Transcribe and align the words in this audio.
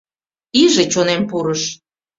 Иже 0.61 0.83
чонем 0.91 1.21
пурыш. 1.29 1.61